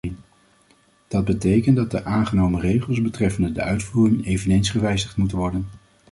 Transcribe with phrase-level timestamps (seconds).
[1.07, 5.67] Dat betekent dat de aangenomen regels betreffende de uitvoering eveneens gewijzigd moeten worden.